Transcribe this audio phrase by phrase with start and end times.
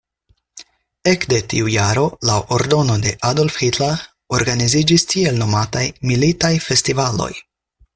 [1.11, 4.03] Ekde tiu jaro laŭ ordono de Adolf Hitler
[4.41, 7.33] organiziĝis tiel nomataj "militaj festivaloj".